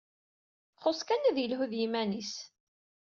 Xus 0.81 0.99
kan 1.07 1.27
ad 1.29 1.37
yelhu 1.39 1.65
d 1.71 1.73
yiman-is. 1.79 2.33